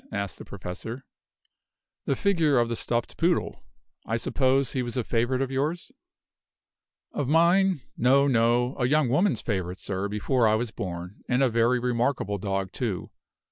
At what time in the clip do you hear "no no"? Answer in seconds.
7.97-8.75